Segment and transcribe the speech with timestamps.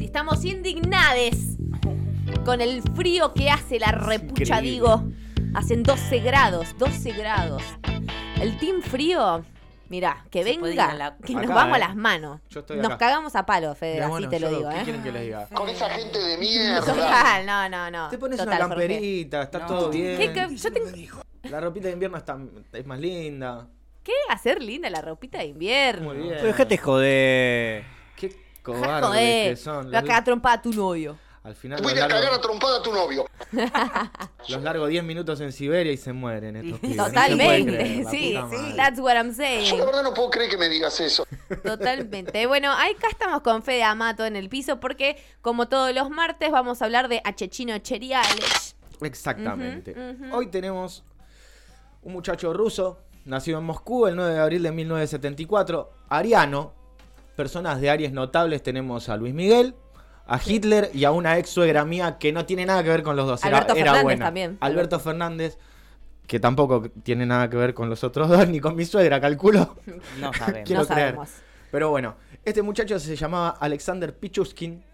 [0.00, 1.56] Estamos indignades
[2.44, 5.04] con el frío que hace la repucha, digo.
[5.54, 7.62] Hacen 12 grados, 12 grados.
[8.40, 9.44] El team frío,
[9.88, 11.80] mira, que venga, que nos vamos a eh.
[11.80, 12.40] las manos.
[12.76, 15.46] Nos cagamos a palo, Fede, así te lo digo, ¿Qué ¿eh?
[15.52, 16.80] Con esa gente de mierda.
[16.80, 18.08] Total, no, no, no.
[18.08, 20.16] Te pones Total, una camperita, está todo bien.
[20.18, 22.38] ¿Qué, qué- yo tengo- La ropita de invierno está,
[22.72, 23.68] es más linda.
[24.02, 26.08] ¿Qué hacer linda la ropita de invierno?
[26.08, 26.34] Muy bien.
[26.36, 27.84] Pero déjate joder.
[28.16, 29.90] Qué cobardes joder, que son.
[29.90, 31.18] lo va a trompada a tu novio.
[31.42, 33.26] al final Te voy a cagar a largo, trompada a tu novio.
[34.48, 36.96] los largo 10 minutos en Siberia y se mueren estos pibes.
[36.96, 39.78] No Totalmente, creer, sí, sí, that's what I'm Yo saying.
[39.78, 41.26] la verdad no puedo creer que me digas eso.
[41.62, 42.46] Totalmente.
[42.46, 46.80] Bueno, acá estamos con Fede Amato en el piso porque, como todos los martes, vamos
[46.80, 48.76] a hablar de Achechino Cheriales.
[49.02, 49.94] Exactamente.
[50.32, 51.04] Hoy tenemos
[52.02, 52.98] un muchacho ruso,
[53.30, 56.72] nacido en Moscú el 9 de abril de 1974, ariano.
[57.36, 59.74] Personas de Aries notables tenemos a Luis Miguel,
[60.26, 63.16] a Hitler y a una ex suegra mía que no tiene nada que ver con
[63.16, 63.42] los dos.
[63.44, 64.24] Era- Alberto era, Fernández buena.
[64.26, 64.58] también.
[64.60, 65.58] Alberto Fernández,
[66.26, 69.76] que tampoco tiene nada que ver con los otros dos, ni con mi suegra, calculo.
[70.20, 70.66] No sabemos.
[70.66, 71.06] Quiero no creer.
[71.14, 71.28] sabemos.
[71.70, 74.84] Pero bueno, este muchacho se llamaba Alexander Pichuskin,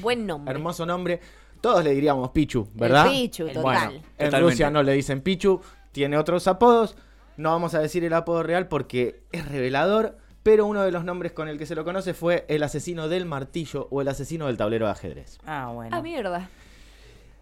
[0.00, 0.52] Buen nombre.
[0.52, 1.20] hermoso nombre.
[1.60, 3.06] Todos le diríamos Pichu, ¿verdad?
[3.08, 3.94] Pichu, Bueno, total.
[3.94, 4.40] en Totalmente.
[4.40, 5.60] Rusia no le dicen Pichu,
[5.92, 6.96] tiene otros apodos.
[7.36, 11.32] No vamos a decir el apodo real porque es revelador, pero uno de los nombres
[11.32, 14.56] con el que se lo conoce fue el asesino del martillo o el asesino del
[14.56, 15.38] tablero de ajedrez.
[15.46, 15.96] Ah, bueno.
[15.96, 16.48] Ah, mierda.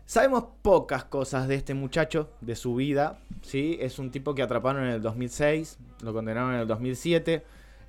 [0.07, 3.79] Sabemos pocas cosas de este muchacho, de su vida, ¿sí?
[3.81, 7.45] Es un tipo que atraparon en el 2006, lo condenaron en el 2007.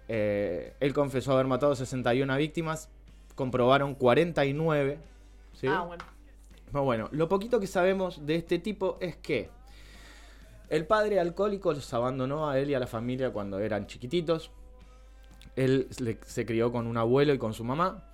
[0.07, 2.89] eh, él confesó haber matado 61 víctimas,
[3.35, 4.99] comprobaron 49,
[5.53, 5.67] ¿sí?
[5.67, 6.03] Ah, bueno.
[6.71, 9.49] Pero bueno, lo poquito que sabemos de este tipo es que
[10.71, 14.51] el padre alcohólico los abandonó a él y a la familia cuando eran chiquititos.
[15.55, 15.87] Él
[16.25, 18.05] se crió con un abuelo y con su mamá.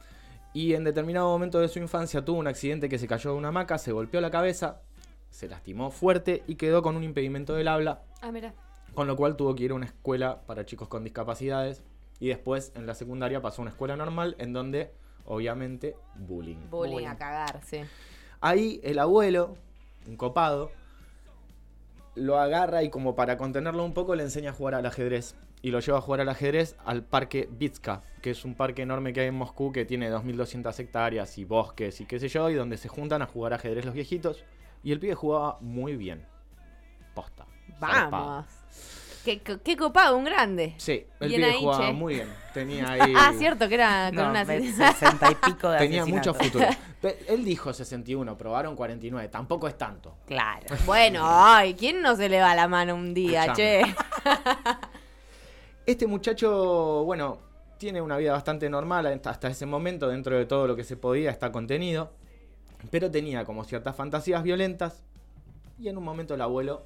[0.54, 3.50] Y en determinado momento de su infancia tuvo un accidente que se cayó de una
[3.50, 4.82] hamaca, se golpeó la cabeza,
[5.30, 8.54] se lastimó fuerte y quedó con un impedimento del habla, Ah, mira.
[8.96, 11.84] con lo cual tuvo que ir a una escuela para chicos con discapacidades.
[12.20, 14.92] Y después en la secundaria pasó a una escuela normal en donde,
[15.26, 16.56] obviamente, bullying.
[16.72, 17.08] Bullying Bullying.
[17.08, 17.82] a cagar, sí.
[18.42, 19.56] Ahí el abuelo,
[20.08, 20.72] un copado,
[22.18, 25.36] lo agarra y como para contenerlo un poco le enseña a jugar al ajedrez.
[25.62, 29.14] Y lo lleva a jugar al ajedrez al parque Vitska, que es un parque enorme
[29.14, 32.54] que hay en Moscú que tiene 2.200 hectáreas y bosques y qué sé yo, y
[32.54, 34.44] donde se juntan a jugar ajedrez los viejitos.
[34.84, 36.26] Y el pibe jugaba muy bien.
[37.16, 37.46] Posta.
[37.80, 38.46] Vamos.
[39.40, 40.74] Qué- qué copado, un grande.
[40.78, 41.94] Sí, el Bien pibe ahí, jugaba che.
[41.94, 42.28] muy bien.
[42.54, 43.14] Tenía ahí...
[43.16, 44.44] Ah, cierto que era con No, una...
[44.44, 46.66] ves, 60 y pico de Tenía mucho futuro.
[47.28, 49.28] Él dijo 61, probaron 49.
[49.30, 50.16] Tampoco es tanto.
[50.26, 50.66] Claro.
[50.86, 53.82] Bueno, ay, ¿quién no se le va la mano un día, che?
[55.86, 57.38] Este muchacho, bueno,
[57.78, 60.98] tiene una vida bastante normal hasta hasta ese momento, dentro de todo lo que se
[60.98, 62.12] podía, está contenido.
[62.92, 65.04] Pero tenía como ciertas fantasías violentas.
[65.80, 66.86] Y en un momento el abuelo,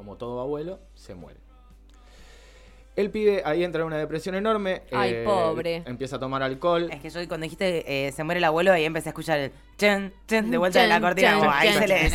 [0.00, 1.38] como todo abuelo, se muere.
[2.96, 4.76] El pibe ahí entra en una depresión enorme.
[4.90, 5.82] eh, Ay, pobre.
[5.84, 6.88] Empieza a tomar alcohol.
[6.90, 9.52] Es que yo cuando dijiste eh, se muere el abuelo, ahí empecé a escuchar el
[9.76, 11.38] chen, chen, de vuelta de la cortina.
[11.52, 12.06] ahí se le.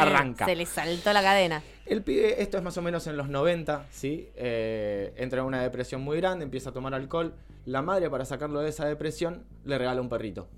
[0.00, 0.46] Arranca.
[0.46, 1.62] Se le saltó la cadena.
[1.86, 4.28] El pibe, esto es más o menos en los 90, ¿sí?
[4.34, 7.34] Eh, entra en una depresión muy grande, empieza a tomar alcohol.
[7.66, 10.48] La madre, para sacarlo de esa depresión, le regala un perrito.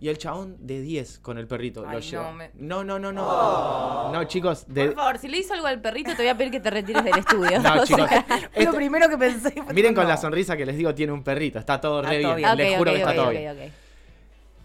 [0.00, 2.32] Y el chabón de 10 con el perrito Ay, lo no, lleva.
[2.32, 4.12] me- No, no, no, no.
[4.12, 4.86] No, chicos, de...
[4.86, 7.04] Por favor, si le hizo algo al perrito, te voy a pedir que te retires
[7.04, 7.58] del estudio.
[7.62, 8.08] No, O chicos.
[8.08, 10.10] sea, Lo esto- primero que pensé fue Miren con no.
[10.10, 11.58] la sonrisa que les digo, tiene un perrito.
[11.58, 12.56] Está todo Está re todo bien.
[12.56, 12.68] bien.
[12.68, 13.72] Les juro que está todo bien.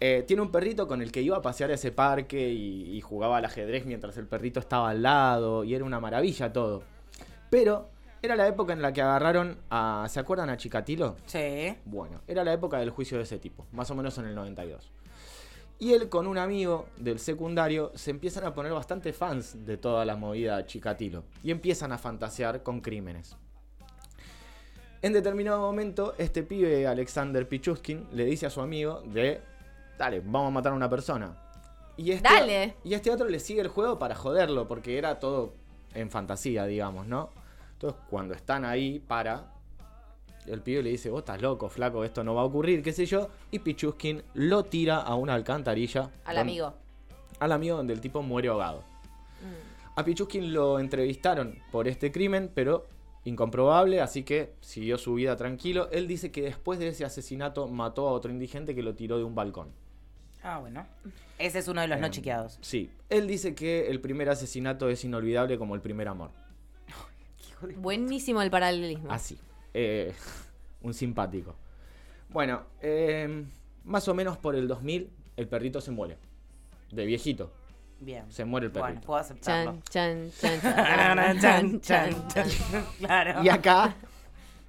[0.00, 3.00] Eh, tiene un perrito con el que iba a pasear a ese parque y, y
[3.00, 6.82] jugaba al ajedrez mientras el perrito estaba al lado y era una maravilla todo.
[7.48, 7.88] Pero
[8.24, 10.06] era la época en la que agarraron a...
[10.08, 11.16] ¿Se acuerdan a Chikatilo?
[11.26, 11.76] Sí.
[11.84, 14.90] Bueno, era la época del juicio de ese tipo, más o menos en el 92.
[15.78, 20.04] Y él con un amigo del secundario se empiezan a poner bastante fans de toda
[20.04, 23.36] la movida Chikatilo y empiezan a fantasear con crímenes.
[25.02, 29.42] En determinado momento, este pibe, Alexander Pichuskin, le dice a su amigo de,
[29.98, 31.36] dale, vamos a matar a una persona.
[31.98, 32.76] Y este, Dale.
[32.84, 35.54] Y este otro le sigue el juego para joderlo, porque era todo
[35.92, 37.30] en fantasía, digamos, ¿no?
[37.84, 39.52] Entonces, cuando están ahí para,
[40.46, 43.04] el pibe le dice, vos estás loco, flaco, esto no va a ocurrir, qué sé
[43.04, 43.28] yo.
[43.50, 46.10] Y Pichuskin lo tira a una alcantarilla.
[46.24, 46.74] Al don- amigo.
[47.40, 48.78] Al amigo donde el tipo muere ahogado.
[49.42, 49.98] Mm.
[50.00, 52.86] A Pichuskin lo entrevistaron por este crimen, pero
[53.24, 55.90] incomprobable, así que siguió su vida tranquilo.
[55.92, 59.24] Él dice que después de ese asesinato mató a otro indigente que lo tiró de
[59.24, 59.68] un balcón.
[60.42, 60.86] Ah, bueno.
[61.38, 62.58] Ese es uno de los no Em, chequeados.
[62.62, 66.30] Sí, él dice que el primer asesinato es inolvidable como el primer amor.
[67.76, 69.10] Buenísimo el paralelismo.
[69.10, 69.38] Así.
[69.72, 70.12] eh,
[70.82, 71.54] un simpático.
[72.28, 73.44] Bueno, eh,
[73.84, 76.16] más o menos por el 2000 el perrito se muere.
[76.92, 77.52] De viejito.
[78.00, 78.30] Bien.
[78.30, 79.06] Se muere el Bueno, perrito.
[79.06, 79.78] puedo aceptarlo.
[79.88, 82.84] Chan, chan, chan, chan, chan, chan, chan.
[82.98, 83.42] Claro.
[83.42, 83.94] Y acá,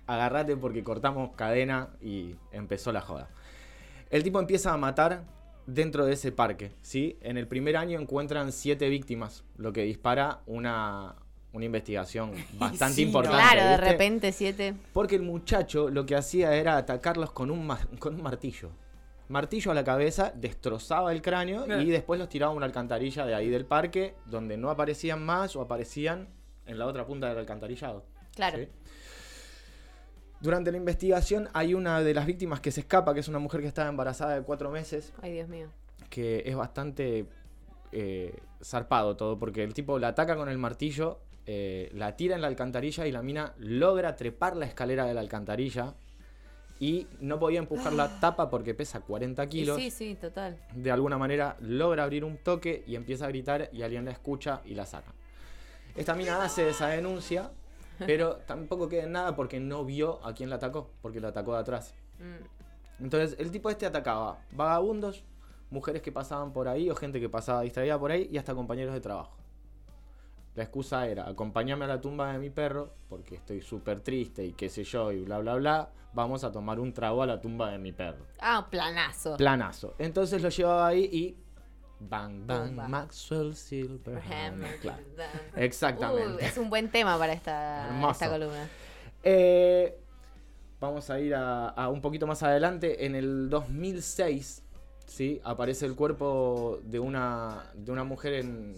[0.07, 3.29] agarrate porque cortamos cadena y empezó la joda.
[4.09, 5.23] El tipo empieza a matar
[5.65, 7.17] dentro de ese parque, ¿sí?
[7.21, 11.15] En el primer año encuentran siete víctimas, lo que dispara una,
[11.55, 13.37] una investigación bastante importante.
[13.37, 13.91] Claro, de ¿viste?
[13.91, 14.73] repente siete.
[14.93, 17.67] Porque el muchacho lo que hacía era atacarlos con un,
[17.99, 18.71] con un martillo.
[19.27, 23.33] Martillo a la cabeza, destrozaba el cráneo y después los tiraba a una alcantarilla de
[23.33, 26.27] ahí del parque, donde no aparecían más o aparecían
[26.67, 28.05] en la otra punta del alcantarillado.
[28.35, 28.59] Claro.
[28.59, 28.67] ¿sí?
[30.41, 33.61] Durante la investigación hay una de las víctimas que se escapa, que es una mujer
[33.61, 35.69] que estaba embarazada de cuatro meses, Ay, Dios mío.
[36.09, 37.25] que es bastante
[37.91, 42.41] eh, zarpado todo, porque el tipo la ataca con el martillo, eh, la tira en
[42.41, 45.93] la alcantarilla y la mina logra trepar la escalera de la alcantarilla
[46.79, 49.77] y no podía empujar la tapa porque pesa 40 Y kilos.
[49.77, 50.57] Sí, sí, total.
[50.73, 54.61] De alguna manera logra abrir un toque y empieza a gritar y alguien la escucha
[54.65, 55.13] y la saca.
[55.95, 57.51] Esta mina hace esa denuncia,
[57.99, 61.53] pero tampoco queda en nada porque no vio a quién la atacó, porque la atacó
[61.53, 61.93] de atrás.
[62.19, 63.03] Mm.
[63.03, 65.23] Entonces, el tipo este atacaba vagabundos,
[65.69, 68.93] mujeres que pasaban por ahí o gente que pasaba distraída por ahí y hasta compañeros
[68.93, 69.37] de trabajo.
[70.55, 74.53] La excusa era, acompáñame a la tumba de mi perro porque estoy súper triste y
[74.53, 77.71] qué sé yo y bla bla bla, vamos a tomar un trago a la tumba
[77.71, 78.25] de mi perro.
[78.39, 79.35] Ah, planazo.
[79.35, 79.95] Planazo.
[79.99, 81.37] Entonces lo llevaba ahí y...
[81.99, 82.71] Bang, bang.
[82.71, 84.63] Maxwell Silverhand.
[84.63, 85.03] Hammer, Claro.
[85.17, 85.63] down.
[85.63, 86.43] Exactamente.
[86.43, 87.89] Uh, es un buen tema para esta,
[88.29, 88.67] columna.
[89.23, 89.97] Eh,
[90.79, 93.05] vamos a ir a, a un poquito más adelante.
[93.05, 94.63] En el 2006,
[95.05, 95.41] ¿sí?
[95.43, 98.75] Aparece el cuerpo de una, de una mujer en,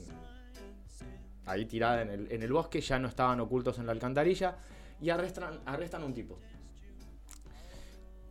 [1.48, 2.82] ahí tirada en el, en el bosque.
[2.82, 4.56] Ya no estaban ocultos en la alcantarilla.
[5.02, 6.38] Y arrestan, arrestan a un tipo.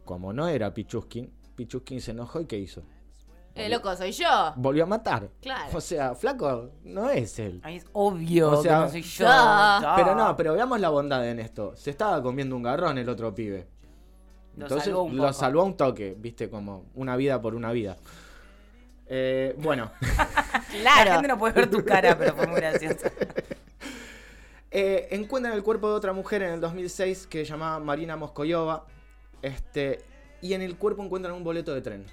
[0.04, 2.82] Como no era Pichuskin, Pichuskin se enojó y ¿qué hizo?
[3.56, 4.52] Eh, loco, soy yo.
[4.56, 5.30] Volvió a matar.
[5.40, 5.76] Claro.
[5.76, 7.60] O sea, flaco, no es él.
[7.64, 9.24] Ay, es obvio O sea, que no soy yo.
[9.24, 9.94] ya.
[9.96, 11.74] Pero no, pero veamos la bondad en esto.
[11.74, 13.66] Se estaba comiendo un garrón el otro pibe.
[14.56, 17.72] Lo Entonces salvó un lo salvó a un toque, viste, como una vida por una
[17.72, 17.96] vida.
[19.08, 19.90] Eh, bueno,
[20.82, 21.12] La Claro.
[21.12, 23.06] gente no puede ver tu cara, pero fue muy gracioso.
[24.70, 28.86] eh, encuentran el cuerpo de otra mujer en el 2006 que se llamaba Marina Moscoyova.
[29.42, 30.00] Este,
[30.42, 32.04] y en el cuerpo encuentran un boleto de tren.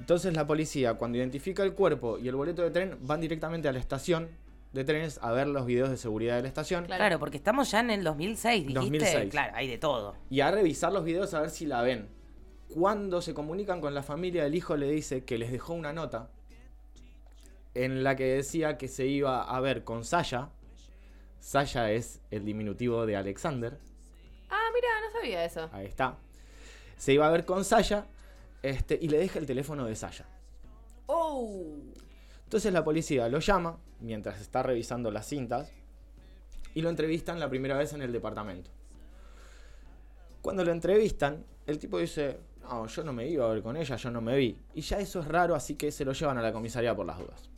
[0.00, 3.72] Entonces la policía, cuando identifica el cuerpo y el boleto de tren, van directamente a
[3.72, 4.28] la estación
[4.72, 6.84] de trenes a ver los videos de seguridad de la estación.
[6.84, 7.00] Claro.
[7.00, 8.74] Claro, porque estamos ya en el 2006, dijiste.
[8.80, 9.30] 2006.
[9.30, 10.14] Claro, hay de todo.
[10.30, 12.08] y a revisar los videos a ver si la ven.
[12.68, 16.30] Cuando se comunican con la familia, el hijo le dice que les dejó una nota
[17.74, 20.50] en la que decía que se iba a ver con Sasha.
[21.40, 23.78] Sasha es el diminutivo de Alexander.
[24.50, 25.68] Ah, mira, no sabía eso.
[25.72, 26.18] Ahí está.
[26.96, 28.06] Se iba a ver con Sasha
[28.62, 30.26] este, y le deja el teléfono de Sasha.
[31.06, 31.76] Oh.
[32.44, 35.72] Entonces la policía lo llama mientras está revisando las cintas
[36.74, 38.70] y lo entrevistan la primera vez en el departamento.
[40.42, 42.38] Cuando lo entrevistan, el tipo dice,
[42.68, 44.56] no, yo no me iba a ver con ella, yo no me vi.
[44.74, 47.18] Y ya eso es raro, así que se lo llevan a la comisaría por las
[47.18, 47.48] dudas.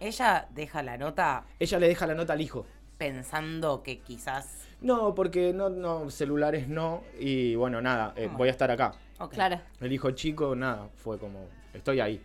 [0.00, 2.66] Ella deja la nota Ella le deja la nota al hijo.
[2.98, 4.64] pensando que quizás.
[4.80, 7.02] No, porque no, no, celulares no.
[7.18, 8.94] Y bueno, nada, eh, voy a estar acá.
[9.20, 9.34] Ok.
[9.34, 9.60] Claro.
[9.80, 12.20] El hijo chico, nada, fue como, estoy ahí.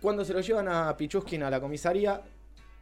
[0.00, 2.20] Cuando se lo llevan a Pichuskin a la comisaría,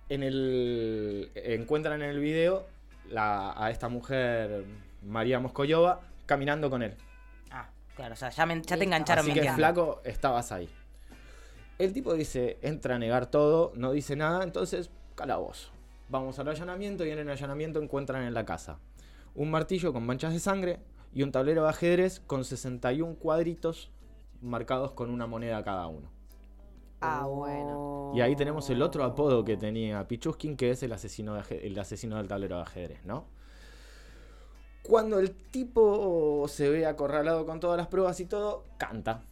[0.09, 2.67] en el, encuentran en el video
[3.09, 4.65] la- a esta mujer,
[5.03, 6.95] María Moscoyova, caminando con él.
[7.97, 8.85] Claro, o sea, ya, me- ya te Listo.
[8.85, 9.57] engancharon Así que mintiendo.
[9.57, 10.69] flaco, estabas ahí.
[11.79, 15.71] El tipo dice, entra a negar todo, no dice nada, entonces, calabozo.
[16.09, 18.79] Vamos al allanamiento y en el allanamiento encuentran en la casa
[19.35, 20.79] un martillo con manchas de sangre
[21.15, 23.91] y un tablero de ajedrez con 61 cuadritos
[24.43, 26.11] marcados con una moneda cada uno.
[27.01, 28.13] Ah, bueno.
[28.15, 31.79] Y ahí tenemos el otro apodo que tenía Pichuskin, que es el asesino, de el
[31.79, 33.25] asesino del tablero de ajedrez, ¿no?
[34.83, 39.23] Cuando el tipo se ve acorralado con todas las pruebas y todo, canta.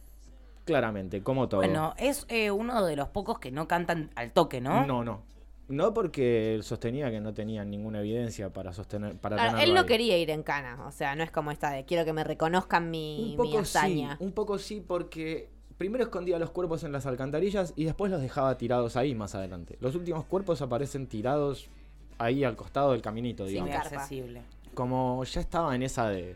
[0.65, 1.61] Claramente, como todo.
[1.61, 4.85] Bueno, es eh, uno de los pocos que no cantan al toque, ¿no?
[4.85, 5.23] no, no.
[5.67, 9.15] No porque él sostenía que no tenía ninguna evidencia para sostener.
[9.17, 9.85] Para Claro, tenerlo él no ahí.
[9.87, 12.91] quería ir en cana, o sea, no es como esta de quiero que me reconozcan
[12.91, 14.17] mi, Un mi poco sí, hazaña.
[14.19, 18.57] un poco sí, porque primero escondía los cuerpos en las alcantarillas y después los dejaba
[18.57, 19.77] tirados ahí más adelante.
[19.79, 21.69] Los últimos cuerpos aparecen tirados
[22.17, 23.71] ahí al costado del caminito, digamos.
[23.71, 23.95] Carpa.
[23.95, 24.41] accesible.
[24.73, 26.35] Como ya estaba en esa de.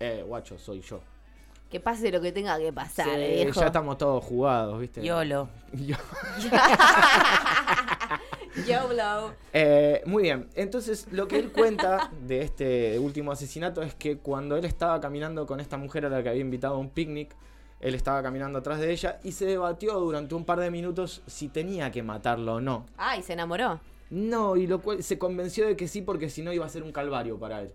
[0.00, 1.00] Eh, guacho, soy yo.
[1.70, 3.60] Que pase lo que tenga que pasar, Sí, viejo.
[3.60, 5.02] ya estamos todos jugados, ¿viste?
[5.04, 5.48] Yolo.
[5.72, 5.96] Yo-
[8.66, 9.32] YOLO.
[9.52, 14.56] Eh, muy bien, entonces lo que él cuenta de este último asesinato es que cuando
[14.56, 17.36] él estaba caminando con esta mujer a la que había invitado a un picnic,
[17.78, 21.48] él estaba caminando atrás de ella y se debatió durante un par de minutos si
[21.48, 22.86] tenía que matarlo o no.
[22.96, 23.80] Ay, se enamoró.
[24.10, 26.82] No, y lo cual se convenció de que sí porque si no iba a ser
[26.82, 27.72] un calvario para él.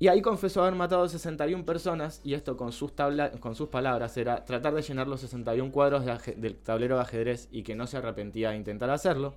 [0.00, 4.16] Y ahí confesó haber matado 61 personas y esto con sus, tabla- con sus palabras
[4.16, 7.86] era tratar de llenar los 61 cuadros de del tablero de ajedrez y que no
[7.88, 9.34] se arrepentía de intentar hacerlo.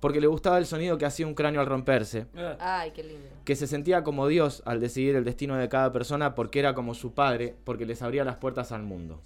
[0.00, 2.26] Porque le gustaba el sonido que hacía un cráneo al romperse,
[2.58, 3.28] Ay, qué lindo.
[3.44, 6.94] que se sentía como Dios al decidir el destino de cada persona porque era como
[6.94, 9.20] su padre, porque les abría las puertas al mundo.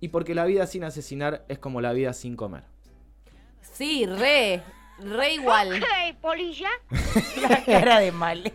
[0.00, 2.62] Y porque la vida sin asesinar es como la vida sin comer.
[3.60, 4.62] Sí, re.
[4.98, 5.80] Re igual.
[7.48, 8.52] La cara de mal.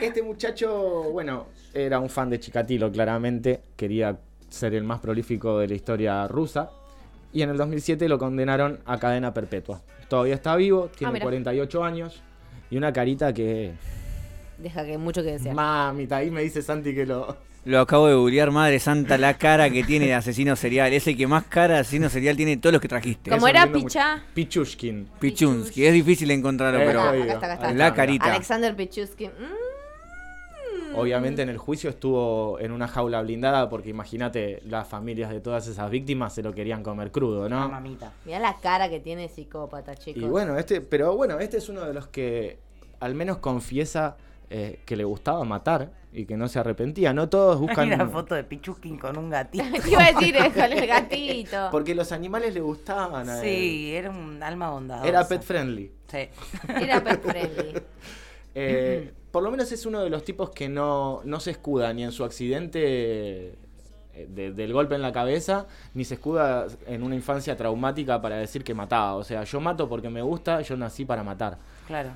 [0.00, 3.62] Este muchacho, bueno, era un fan de Chikatilo, claramente.
[3.76, 4.16] Quería
[4.48, 6.70] ser el más prolífico de la historia rusa.
[7.32, 9.82] Y en el 2007 lo condenaron a cadena perpetua.
[10.08, 11.24] Todavía está vivo, tiene mira.
[11.24, 12.22] 48 años.
[12.70, 13.72] Y una carita que...
[14.58, 15.54] Deja que mucho que desear.
[15.54, 17.36] Mamita, ahí me dice Santi que lo...
[17.64, 20.92] Lo acabo de googlear, madre santa, la cara que tiene de asesino serial.
[20.92, 23.30] Es el que más cara de asesino serial tiene de todos los que trajiste.
[23.30, 24.16] Como Eso era Pichá.
[24.16, 24.24] mucho.
[24.34, 25.08] Pichushkin.
[25.20, 27.24] Pichunsky, es difícil encontrarlo, Eh, pero Acá, jodido.
[27.24, 27.68] acá está, acá está.
[27.68, 28.24] Ahí la carita.
[28.32, 29.26] Alexander Pichusky.
[29.26, 30.96] Mm.
[30.96, 35.66] Obviamente en el juicio estuvo en una jaula blindada porque imagínate, las familias de todas
[35.68, 37.68] esas víctimas se lo querían comer crudo, ¿no?
[37.68, 38.12] Mamita.
[38.24, 40.22] Mirá la cara que tiene psicópata, chicos.
[40.22, 42.58] Y bueno, este, pero bueno, este es uno de los que
[43.00, 44.16] al menos confiesa
[44.50, 47.12] eh, que le gustaba matar y que no se arrepentía.
[47.12, 47.92] No todos buscan.
[47.92, 49.64] Una foto de Pichuskin con un gatito.
[49.84, 51.68] ¿Qué iba a decir eh, con el gatito?
[51.72, 53.28] Porque los animales le gustaban.
[53.28, 53.44] a él.
[53.44, 55.08] Sí, era un alma bondadosa.
[55.08, 55.92] Era pet friendly.
[56.06, 56.28] Sí.
[56.68, 57.74] Era pet friendly.
[58.54, 62.02] Eh, por lo menos es uno de los tipos que no, no se escuda ni
[62.02, 62.80] en su accidente
[64.14, 68.36] eh, de- del golpe en la cabeza, ni se escuda en una infancia traumática para
[68.36, 69.14] decir que mataba.
[69.16, 71.58] O sea, yo mato porque me gusta, yo nací para matar.
[71.86, 72.10] Claro.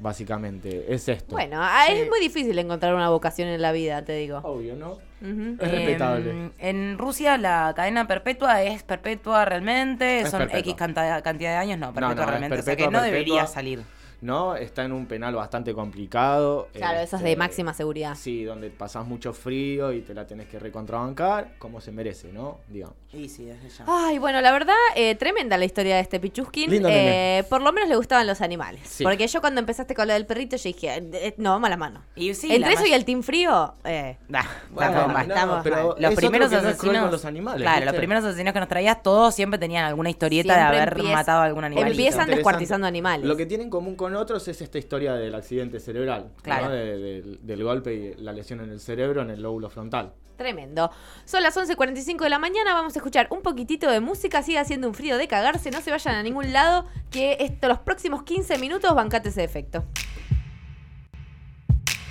[0.00, 1.32] Básicamente, es esto.
[1.32, 1.92] Bueno, ah, Sí.
[1.92, 4.38] es muy difícil encontrar una vocación en la vida, te digo.
[4.38, 4.98] Obvio, ¿no?
[5.20, 6.30] Es respetable.
[6.30, 10.60] Eh, en Rusia la cadena perpetua es perpetua realmente, Es son perpetua.
[10.60, 13.34] X cantidad, cantidad de años, no, perpetua no, realmente, o sea que perpetua, no debería
[13.34, 13.54] perpetua.
[13.54, 13.82] salir.
[14.20, 14.54] ¿No?
[14.56, 16.68] Está en un penal bastante complicado.
[16.72, 18.14] Claro, eso es este, de máxima seguridad.
[18.16, 22.58] Sí, donde pasás mucho frío y te la tenés que recontrabancar, como se merece, ¿no?
[22.68, 22.94] Digamos.
[23.12, 23.84] Y sí, desde ya.
[23.88, 26.70] Ay, bueno, la verdad, eh, tremenda la historia de este Pichuskin.
[26.70, 27.38] Lindo nene.
[27.38, 28.82] Eh, por lo menos le gustaban los animales.
[28.84, 29.02] Sí.
[29.04, 31.76] Porque yo cuando empezaste con lo del perrito, yo dije, eh, no, vamos a la
[31.76, 32.02] mano.
[32.14, 35.34] Y sí, Entre la eso y el Team Frío, eh, Nah, Bueno, estamos mal, no,
[35.34, 37.86] estamos pero es Los primeros no asesinos con los animales, Claro, ¿viste?
[37.86, 41.16] los primeros asesinos que nos traías todos siempre tenían alguna historieta Siempre de haber empieza-
[41.16, 41.88] matado a algún animal.
[41.88, 43.26] empiezan descuartizando animales.
[43.26, 46.42] Lo que tienen en común con otros es esta historia del accidente cerebral, ¿no?
[46.42, 46.70] Claro.
[46.70, 50.12] De- del- del golpe y la lesión en el cerebro, en el lóbulo frontal.
[50.36, 50.90] Tremendo.
[51.26, 54.88] Son las 11.45 de la mañana, vamos a escuchar un poquitito de música, sigue haciendo
[54.88, 58.56] un frío de cagarse, no se vayan a ningún lado, que esto, los próximos 15
[58.56, 59.84] minutos bancate ese efecto.